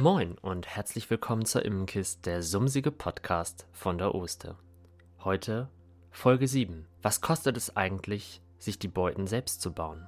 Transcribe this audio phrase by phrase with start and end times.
[0.00, 4.54] Moin und herzlich willkommen zur Immenkist, der sumsige Podcast von der Oste.
[5.24, 5.68] Heute
[6.12, 6.86] Folge 7.
[7.02, 10.06] Was kostet es eigentlich, sich die Beuten selbst zu bauen?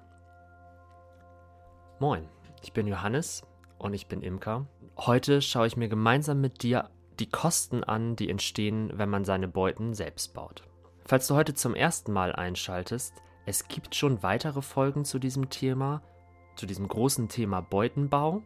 [1.98, 2.28] Moin,
[2.62, 3.42] ich bin Johannes
[3.78, 4.66] und ich bin Imker.
[4.96, 9.48] Heute schaue ich mir gemeinsam mit dir die Kosten an, die entstehen, wenn man seine
[9.48, 10.62] Beuten selbst baut.
[11.04, 13.14] Falls du heute zum ersten Mal einschaltest,
[13.44, 16.00] es gibt schon weitere Folgen zu diesem Thema,
[16.54, 18.44] zu diesem großen Thema Beutenbau.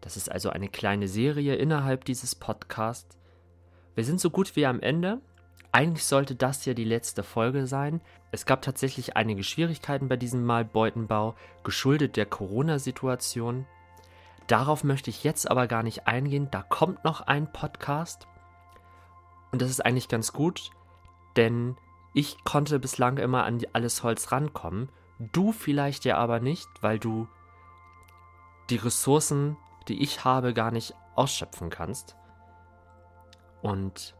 [0.00, 3.18] Das ist also eine kleine Serie innerhalb dieses Podcasts.
[3.94, 5.20] Wir sind so gut wie am Ende.
[5.72, 8.00] Eigentlich sollte das ja die letzte Folge sein.
[8.30, 13.66] Es gab tatsächlich einige Schwierigkeiten bei diesem Mal Beutenbau, geschuldet der Corona-Situation.
[14.46, 16.48] Darauf möchte ich jetzt aber gar nicht eingehen.
[16.50, 18.26] Da kommt noch ein Podcast.
[19.52, 20.70] Und das ist eigentlich ganz gut,
[21.36, 21.76] denn
[22.14, 24.88] ich konnte bislang immer an alles Holz rankommen.
[25.18, 27.28] Du vielleicht ja aber nicht, weil du
[28.70, 29.56] die Ressourcen,
[29.88, 32.16] die ich habe, gar nicht ausschöpfen kannst.
[33.62, 34.14] Und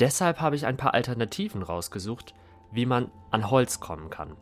[0.00, 2.34] deshalb habe ich ein paar Alternativen rausgesucht,
[2.70, 4.36] wie man an Holz kommen kann.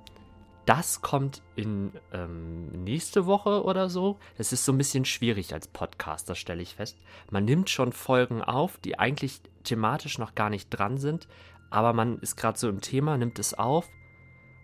[0.66, 4.18] Das kommt in ähm, nächste Woche oder so.
[4.36, 6.98] Es ist so ein bisschen schwierig als Podcaster, stelle ich fest.
[7.30, 11.26] Man nimmt schon Folgen auf, die eigentlich thematisch noch gar nicht dran sind,
[11.70, 13.88] aber man ist gerade so im Thema, nimmt es auf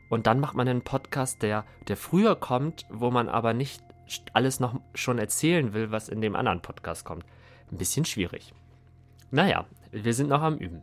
[0.09, 3.83] und dann macht man einen Podcast, der, der früher kommt, wo man aber nicht
[4.33, 7.25] alles noch schon erzählen will, was in dem anderen Podcast kommt.
[7.71, 8.53] Ein bisschen schwierig.
[9.31, 10.83] Naja, wir sind noch am Üben.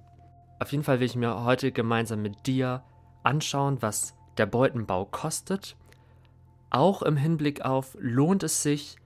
[0.59, 2.83] Auf jeden Fall will ich mir heute gemeinsam mit dir
[3.23, 5.75] anschauen, was der Beutenbau kostet.
[6.69, 8.97] Auch im Hinblick auf, lohnt es sich,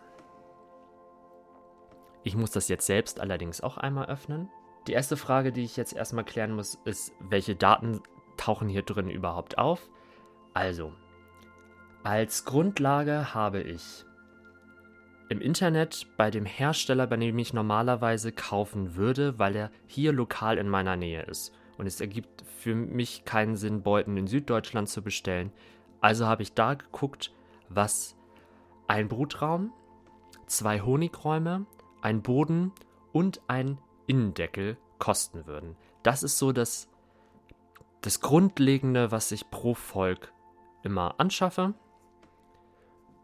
[2.24, 4.50] Ich muss das jetzt selbst allerdings auch einmal öffnen.
[4.88, 8.02] Die erste Frage, die ich jetzt erstmal klären muss, ist, welche Daten
[8.38, 9.90] tauchen hier drin überhaupt auf?
[10.54, 10.94] Also,
[12.04, 14.06] als Grundlage habe ich
[15.30, 20.58] im Internet bei dem Hersteller, bei dem ich normalerweise kaufen würde, weil er hier lokal
[20.58, 21.54] in meiner Nähe ist.
[21.78, 25.52] Und es ergibt für mich keinen Sinn, Beuten in Süddeutschland zu bestellen.
[26.02, 27.32] Also habe ich da geguckt,
[27.70, 28.16] was
[28.88, 29.72] ein Brutraum,
[30.46, 31.66] zwei Honigräume,
[32.04, 32.72] ein Boden
[33.14, 35.76] und ein Innendeckel kosten würden.
[36.04, 36.90] Das ist so das,
[38.02, 40.34] das Grundlegende, was ich pro Volk
[40.84, 41.74] immer anschaffe.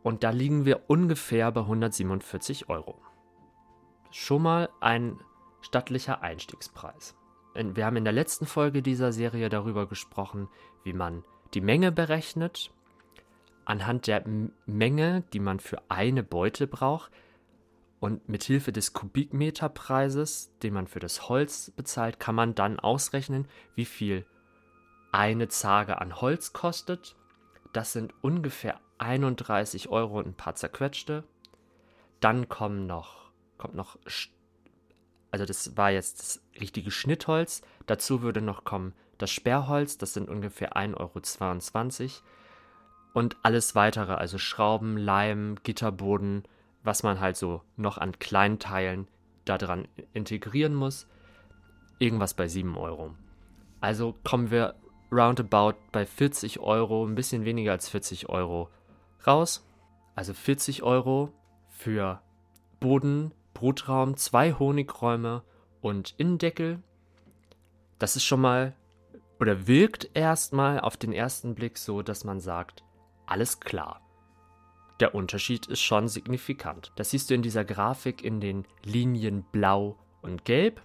[0.01, 2.95] Und da liegen wir ungefähr bei 147 Euro.
[4.11, 5.19] Schon mal ein
[5.61, 7.15] stattlicher Einstiegspreis.
[7.53, 10.47] Wir haben in der letzten Folge dieser Serie darüber gesprochen,
[10.85, 12.71] wie man die Menge berechnet.
[13.65, 14.23] Anhand der
[14.65, 17.11] Menge, die man für eine Beute braucht,
[17.99, 23.47] und mit Hilfe des Kubikmeterpreises, den man für das Holz bezahlt, kann man dann ausrechnen,
[23.75, 24.25] wie viel
[25.11, 27.15] eine Zage an Holz kostet.
[27.73, 31.23] Das sind ungefähr 31 Euro und ein paar zerquetschte.
[32.19, 33.97] Dann kommen noch, kommt noch
[35.31, 37.61] also das war jetzt das richtige Schnittholz.
[37.85, 42.11] Dazu würde noch kommen das Sperrholz, das sind ungefähr 1,22 Euro.
[43.13, 46.43] Und alles weitere, also Schrauben, Leim, Gitterboden,
[46.89, 49.07] was man halt so noch an kleinen Teilen
[49.45, 51.05] daran integrieren muss,
[51.99, 53.13] irgendwas bei 7 Euro.
[53.79, 54.73] Also kommen wir
[55.11, 58.71] roundabout bei 40 Euro, ein bisschen weniger als 40 Euro
[59.27, 59.63] raus.
[60.15, 61.31] Also 40 Euro
[61.67, 62.23] für
[62.79, 65.43] Boden, Brutraum, zwei Honigräume
[65.81, 66.81] und Innendeckel.
[67.99, 68.73] Das ist schon mal
[69.39, 72.83] oder wirkt erstmal auf den ersten Blick so, dass man sagt,
[73.27, 74.01] alles klar.
[74.99, 76.91] Der Unterschied ist schon signifikant.
[76.95, 80.81] Das siehst du in dieser Grafik in den Linien blau und gelb.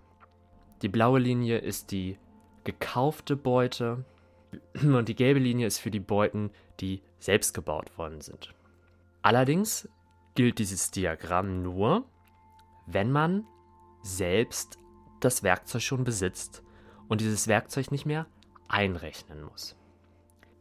[0.83, 2.19] Die blaue Linie ist die
[2.63, 4.05] gekaufte Beute
[4.83, 6.51] und die gelbe Linie ist für die Beuten,
[6.81, 8.55] die selbst gebaut worden sind.
[9.23, 9.89] Allerdings
[10.35, 12.05] gilt dieses Diagramm nur,
[12.87, 13.47] wenn man
[14.03, 14.79] selbst
[15.21, 16.63] das Werkzeug schon besitzt
[17.09, 18.27] und dieses Werkzeug nicht mehr
[18.69, 19.77] einrechnen muss.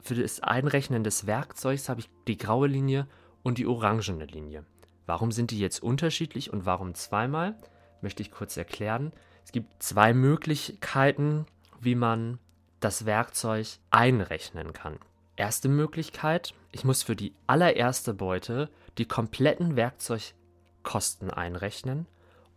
[0.02, 3.08] Für das Einrechnen des Werkzeugs habe ich die graue Linie
[3.44, 4.66] und die orangene Linie.
[5.06, 7.56] Warum sind die jetzt unterschiedlich und warum zweimal?
[8.01, 9.12] Möchte ich kurz erklären.
[9.45, 11.45] Es gibt zwei Möglichkeiten,
[11.80, 12.40] wie man
[12.80, 14.98] das Werkzeug einrechnen kann.
[15.36, 22.07] Erste Möglichkeit, ich muss für die allererste Beute die kompletten Werkzeugkosten einrechnen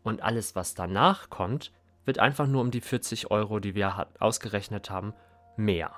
[0.03, 1.73] und alles, was danach kommt,
[2.05, 5.15] wird einfach nur um die 40 Euro, die wir ausgerechnet haben,
[5.56, 5.91] mehr.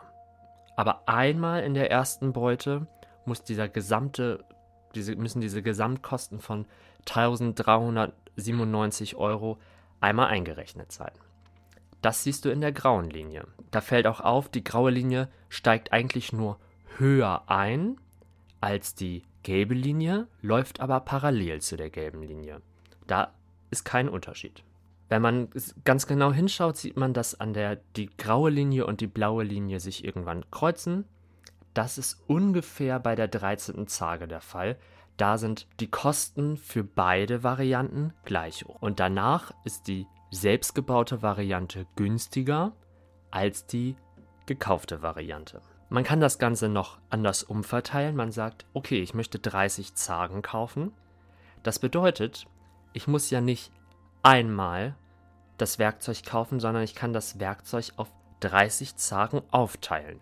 [0.77, 2.87] Aber einmal in der ersten Beute
[3.25, 4.45] muss dieser gesamte,
[4.99, 6.67] diese, müssen diese Gesamtkosten von
[7.07, 9.59] 1397 Euro
[10.01, 11.13] einmal eingerechnet sein.
[12.03, 13.47] Das siehst du in der grauen Linie.
[13.71, 16.59] Da fällt auch auf, die graue Linie steigt eigentlich nur
[16.97, 17.97] höher ein
[18.61, 22.61] als die gelbe Linie, läuft aber parallel zu der gelben Linie.
[23.07, 23.33] Da
[23.71, 24.63] ist kein Unterschied.
[25.09, 25.49] Wenn man
[25.85, 29.81] ganz genau hinschaut, sieht man, dass an der die graue Linie und die blaue Linie
[29.81, 31.05] sich irgendwann kreuzen.
[31.75, 33.87] Das ist ungefähr bei der 13.
[33.87, 34.77] Zage der Fall.
[35.17, 38.81] Da sind die Kosten für beide Varianten gleich hoch.
[38.81, 42.73] Und danach ist die selbstgebaute Variante günstiger
[43.31, 43.97] als die
[44.47, 45.61] gekaufte Variante.
[45.91, 48.15] Man kann das Ganze noch anders umverteilen.
[48.15, 50.93] Man sagt, okay, ich möchte 30 Zagen kaufen.
[51.63, 52.47] Das bedeutet,
[52.93, 53.73] ich muss ja nicht
[54.23, 54.95] einmal
[55.57, 60.21] das Werkzeug kaufen, sondern ich kann das Werkzeug auf 30 Zagen aufteilen.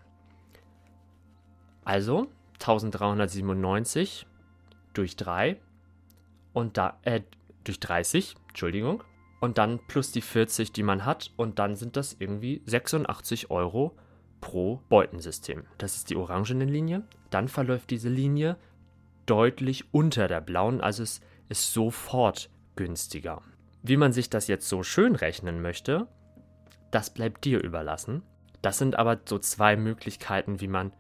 [1.86, 4.26] Also 1397
[4.92, 5.56] durch 3
[6.52, 7.22] und da äh,
[7.64, 9.04] durch 30, Entschuldigung,
[9.40, 13.96] und dann plus die 40, die man hat und dann sind das irgendwie 86 Euro
[14.40, 15.64] pro Beutensystem.
[15.78, 17.04] Das ist die orangene Linie.
[17.30, 18.56] Dann verläuft diese Linie
[19.26, 23.42] deutlich unter der blauen, also es ist sofort günstiger.
[23.82, 26.08] Wie man sich das jetzt so schön rechnen möchte,
[26.90, 28.22] das bleibt dir überlassen.
[28.60, 30.92] Das sind aber so zwei Möglichkeiten, wie man,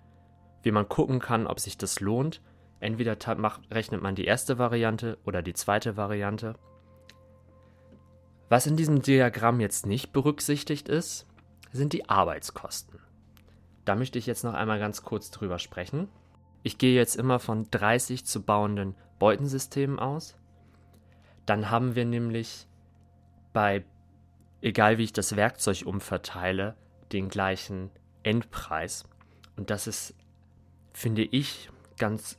[0.66, 2.42] wie man gucken kann, ob sich das lohnt.
[2.80, 6.54] Entweder macht, rechnet man die erste Variante oder die zweite Variante.
[8.48, 11.26] Was in diesem Diagramm jetzt nicht berücksichtigt ist,
[11.72, 12.98] sind die Arbeitskosten.
[13.84, 16.08] Da möchte ich jetzt noch einmal ganz kurz drüber sprechen.
[16.64, 20.36] Ich gehe jetzt immer von 30 zu bauenden Beutensystemen aus.
[21.46, 22.66] Dann haben wir nämlich
[23.52, 23.84] bei,
[24.62, 26.74] egal wie ich das Werkzeug umverteile,
[27.12, 27.90] den gleichen
[28.24, 29.04] Endpreis.
[29.56, 30.14] Und das ist,
[30.96, 32.38] finde ich, ganz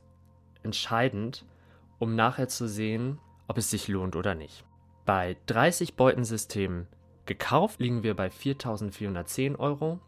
[0.63, 1.45] entscheidend,
[1.99, 4.65] um nachher zu sehen, ob es sich lohnt oder nicht.
[5.05, 6.87] Bei 30 Beutensystemen
[7.27, 9.99] gekauft liegen wir bei 4.410 Euro.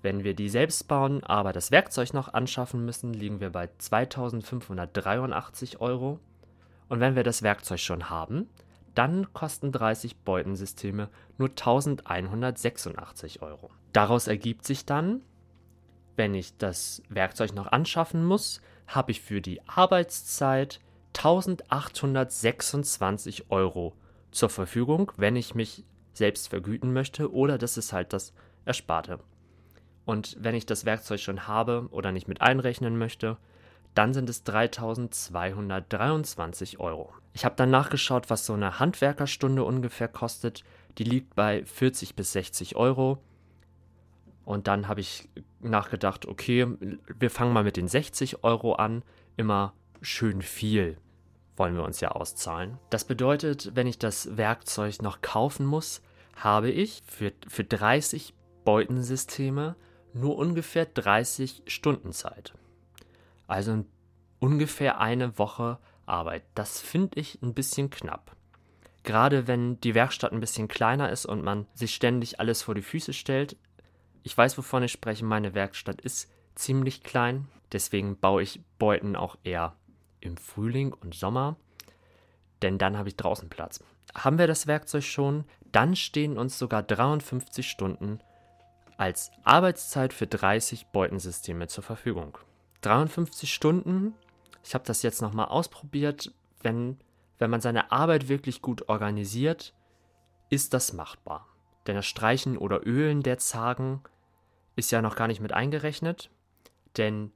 [0.00, 5.80] Wenn wir die selbst bauen, aber das Werkzeug noch anschaffen müssen, liegen wir bei 2.583
[5.80, 6.20] Euro.
[6.88, 8.48] Und wenn wir das Werkzeug schon haben,
[8.94, 13.70] dann kosten 30 Beutensysteme nur 1186 Euro.
[13.92, 15.22] Daraus ergibt sich dann,
[16.16, 20.80] wenn ich das Werkzeug noch anschaffen muss, habe ich für die Arbeitszeit
[21.14, 23.94] 1826 Euro
[24.30, 28.32] zur Verfügung, wenn ich mich selbst vergüten möchte oder das ist halt das
[28.64, 29.20] Ersparte.
[30.04, 33.36] Und wenn ich das Werkzeug schon habe oder nicht mit einrechnen möchte,
[33.94, 37.12] dann sind es 3223 Euro.
[37.32, 40.62] Ich habe dann nachgeschaut, was so eine Handwerkerstunde ungefähr kostet.
[40.98, 43.18] Die liegt bei 40 bis 60 Euro.
[44.50, 45.28] Und dann habe ich
[45.60, 46.66] nachgedacht, okay,
[47.20, 49.04] wir fangen mal mit den 60 Euro an.
[49.36, 50.96] Immer schön viel
[51.56, 52.76] wollen wir uns ja auszahlen.
[52.88, 56.02] Das bedeutet, wenn ich das Werkzeug noch kaufen muss,
[56.34, 58.34] habe ich für, für 30
[58.64, 59.76] Beutensysteme
[60.14, 62.52] nur ungefähr 30 Stunden Zeit.
[63.46, 63.84] Also
[64.40, 66.42] ungefähr eine Woche Arbeit.
[66.56, 68.34] Das finde ich ein bisschen knapp.
[69.04, 72.82] Gerade wenn die Werkstatt ein bisschen kleiner ist und man sich ständig alles vor die
[72.82, 73.56] Füße stellt.
[74.22, 75.24] Ich weiß, wovon ich spreche.
[75.24, 77.48] Meine Werkstatt ist ziemlich klein.
[77.72, 79.76] Deswegen baue ich Beuten auch eher
[80.20, 81.56] im Frühling und Sommer.
[82.62, 83.82] Denn dann habe ich draußen Platz.
[84.14, 88.20] Haben wir das Werkzeug schon, dann stehen uns sogar 53 Stunden
[88.96, 92.36] als Arbeitszeit für 30 Beutensysteme zur Verfügung.
[92.82, 94.14] 53 Stunden.
[94.62, 96.32] Ich habe das jetzt nochmal ausprobiert.
[96.60, 96.98] Wenn,
[97.38, 99.72] wenn man seine Arbeit wirklich gut organisiert,
[100.50, 101.46] ist das machbar.
[101.86, 104.02] Denn das Streichen oder Ölen der Zagen
[104.76, 106.30] ist ja noch gar nicht mit eingerechnet.
[106.96, 107.32] Denn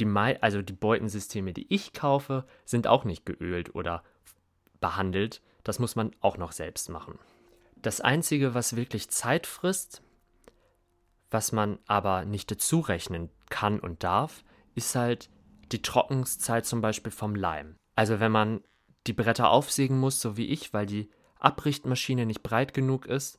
[0.00, 0.06] die,
[0.40, 4.02] also die Beutensysteme, die ich kaufe, sind auch nicht geölt oder
[4.80, 5.42] behandelt.
[5.64, 7.18] Das muss man auch noch selbst machen.
[7.76, 10.02] Das Einzige, was wirklich Zeit frisst,
[11.30, 15.28] was man aber nicht dazu rechnen kann und darf, ist halt
[15.72, 17.76] die Trockenszeit zum Beispiel vom Leim.
[17.94, 18.62] Also wenn man
[19.06, 23.38] die Bretter aufsägen muss, so wie ich, weil die Abrichtmaschine nicht breit genug ist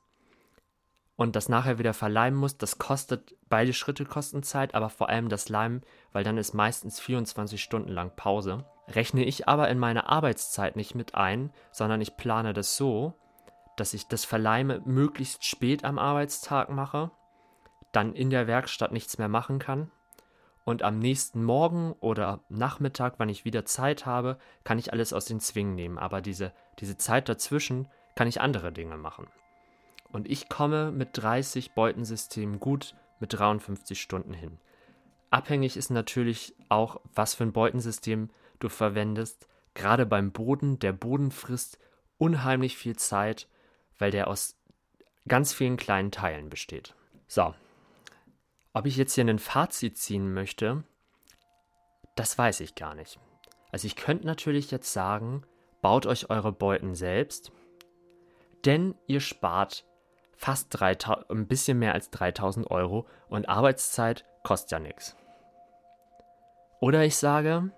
[1.20, 5.28] und das nachher wieder verleimen muss, das kostet, beide Schritte kosten Zeit, aber vor allem
[5.28, 5.84] das Leimen,
[6.14, 8.64] weil dann ist meistens 24 Stunden lang Pause.
[8.88, 13.16] Rechne ich aber in meine Arbeitszeit nicht mit ein, sondern ich plane das so,
[13.76, 17.12] dass ich das Verleime möglichst spät am Arbeitstag mache,
[17.92, 19.92] dann in der Werkstatt nichts mehr machen kann
[20.64, 25.26] und am nächsten Morgen oder Nachmittag, wann ich wieder Zeit habe, kann ich alles aus
[25.26, 25.98] den Zwingen nehmen.
[25.98, 29.28] Aber diese, diese Zeit dazwischen kann ich andere Dinge machen.
[30.12, 34.58] Und ich komme mit 30 Beutensystemen gut mit 53 Stunden hin.
[35.30, 39.48] Abhängig ist natürlich auch, was für ein Beutensystem du verwendest.
[39.75, 41.78] Gerade beim Boden, der Boden frisst
[42.18, 43.48] unheimlich viel Zeit,
[44.00, 44.56] weil der aus
[45.28, 46.96] ganz vielen kleinen Teilen besteht.
[47.28, 47.54] So,
[48.74, 50.84] ob ich jetzt hier ein Fazit ziehen möchte,
[52.16, 53.20] das weiß ich gar nicht.
[53.72, 55.44] Also ich könnte natürlich jetzt sagen,
[55.82, 57.51] baut euch eure Beuten selbst,
[58.66, 59.86] denn ihr spart
[60.39, 65.17] fast 3000, ein bisschen mehr als 3000 Euro und Arbeitszeit kostet ja nichts.
[66.79, 67.72] Oder ich sage,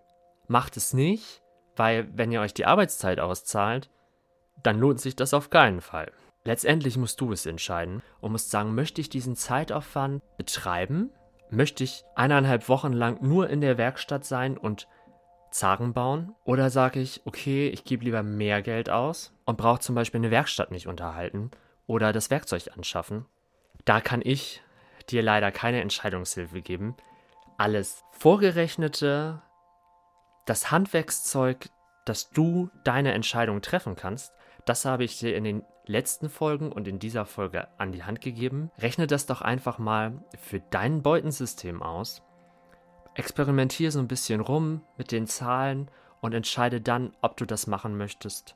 [0.47, 1.41] macht es nicht,
[1.75, 3.89] weil wenn ihr euch die Arbeitszeit auszahlt,
[4.61, 6.11] dann lohnt sich das auf keinen Fall.
[6.43, 11.09] Letztendlich musst du es entscheiden und musst sagen, möchte ich diesen Zeitaufwand betreiben?
[11.49, 14.87] Möchte ich eineinhalb Wochen lang nur in der Werkstatt sein und
[15.49, 16.35] Zagen bauen?
[16.43, 20.31] Oder sage ich, okay, ich gebe lieber mehr Geld aus und brauche zum Beispiel eine
[20.31, 21.49] Werkstatt nicht unterhalten
[21.91, 23.25] oder das Werkzeug anschaffen?
[23.83, 24.63] Da kann ich
[25.09, 26.95] dir leider keine Entscheidungshilfe geben.
[27.57, 29.41] Alles Vorgerechnete,
[30.45, 31.69] das Handwerkszeug,
[32.05, 34.33] dass du deine Entscheidung treffen kannst,
[34.65, 38.21] das habe ich dir in den letzten Folgen und in dieser Folge an die Hand
[38.21, 38.71] gegeben.
[38.79, 42.21] Rechne das doch einfach mal für dein Beutensystem aus.
[43.15, 47.97] Experimentiere so ein bisschen rum mit den Zahlen und entscheide dann, ob du das machen
[47.97, 48.55] möchtest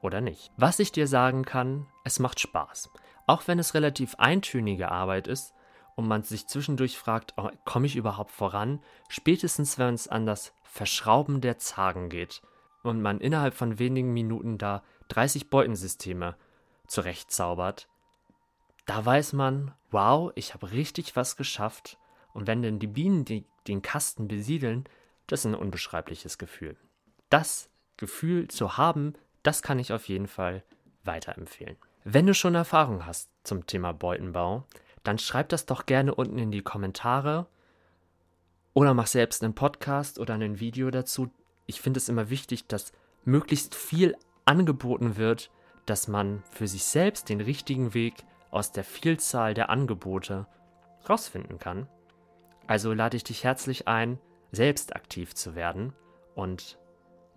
[0.00, 0.52] oder nicht.
[0.56, 2.90] Was ich dir sagen kann, es macht Spaß.
[3.26, 5.54] Auch wenn es relativ eintönige Arbeit ist
[5.94, 8.80] und man sich zwischendurch fragt, oh, komme ich überhaupt voran?
[9.08, 12.42] Spätestens, wenn es an das Verschrauben der Zagen geht
[12.82, 16.36] und man innerhalb von wenigen Minuten da 30 Beutensysteme
[16.86, 17.88] zurechtzaubert,
[18.86, 21.98] da weiß man, wow, ich habe richtig was geschafft.
[22.32, 24.84] Und wenn denn die Bienen die, den Kasten besiedeln,
[25.26, 26.76] das ist ein unbeschreibliches Gefühl.
[27.28, 29.12] Das Gefühl zu haben,
[29.42, 30.62] das kann ich auf jeden Fall
[31.04, 31.76] weiterempfehlen.
[32.10, 34.64] Wenn du schon Erfahrung hast zum Thema Beutenbau,
[35.04, 37.46] dann schreib das doch gerne unten in die Kommentare
[38.72, 41.30] oder mach selbst einen Podcast oder ein Video dazu.
[41.66, 42.92] Ich finde es immer wichtig, dass
[43.26, 45.50] möglichst viel angeboten wird,
[45.84, 48.14] dass man für sich selbst den richtigen Weg
[48.50, 50.46] aus der Vielzahl der Angebote
[51.10, 51.88] rausfinden kann.
[52.66, 54.18] Also lade ich dich herzlich ein,
[54.50, 55.92] selbst aktiv zu werden
[56.34, 56.78] und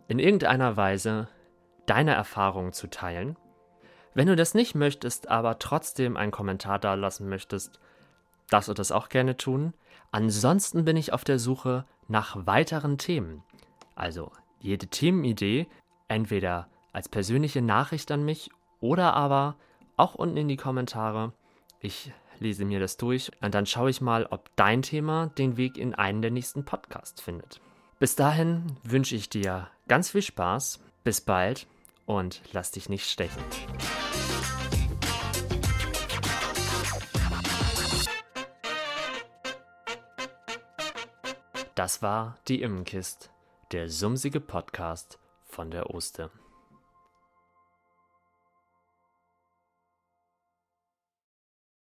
[0.08, 1.28] in irgendeiner Weise
[1.88, 3.36] deine Erfahrungen zu teilen.
[4.14, 7.80] Wenn du das nicht möchtest, aber trotzdem einen Kommentar da lassen möchtest,
[8.50, 9.74] darfst du das auch gerne tun.
[10.12, 13.44] Ansonsten bin ich auf der Suche nach weiteren Themen.
[13.96, 15.68] Also jede Themenidee,
[16.08, 18.52] entweder als persönliche Nachricht an mich
[18.82, 19.56] oder aber
[19.96, 21.32] auch unten in die Kommentare.
[21.80, 25.78] Ich lese mir das durch und dann schaue ich mal, ob dein Thema den Weg
[25.78, 27.62] in einen der nächsten Podcasts findet.
[28.00, 31.68] Bis dahin wünsche ich dir ganz viel Spaß, bis bald
[32.12, 33.42] und lass dich nicht stechen.
[41.74, 43.32] Das war die Immenkist,
[43.72, 46.30] der sumsige Podcast von der Oste.